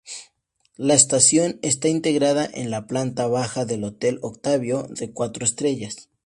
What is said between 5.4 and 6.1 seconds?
estrellas.